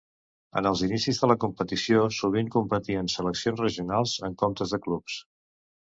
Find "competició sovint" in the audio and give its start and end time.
1.43-2.49